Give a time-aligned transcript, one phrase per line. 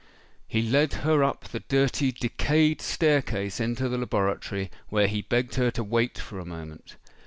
[0.47, 5.69] He led her up the dirty, decayed staircase into the laboratory, where he begged her
[5.69, 6.95] to wait for a moment.